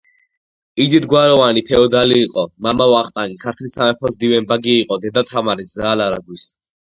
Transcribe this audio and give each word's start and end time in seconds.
იდიდგვაროვანი 0.83 1.61
ფეოდალი 1.67 2.17
იყო. 2.27 2.45
მამა— 2.67 2.87
ვახტანგი, 2.93 3.37
ქართლის 3.45 3.77
სამეფოს 3.79 4.17
მდივანბეგი 4.21 4.75
იყო; 4.85 4.97
დედა— 5.07 5.25
თამარი, 5.31 5.69
ზაალ 5.73 6.05
არაგვის 6.07 6.49